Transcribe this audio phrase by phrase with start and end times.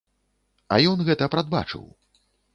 [0.77, 1.87] А ён гэта прадбачыў.